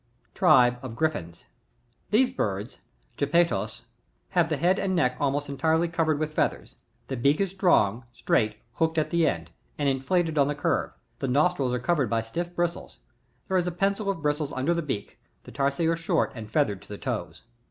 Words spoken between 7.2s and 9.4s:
is• strong, straight, hooked at the